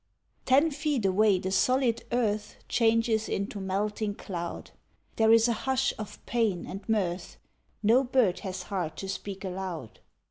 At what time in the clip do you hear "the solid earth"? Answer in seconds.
1.37-2.55